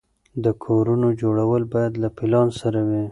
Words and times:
د 0.43 0.45
کورونو 0.63 1.07
جوړول 1.21 1.63
باید 1.73 1.93
له 2.03 2.09
پلان 2.17 2.47
سره 2.61 2.79
وي. 2.89 3.03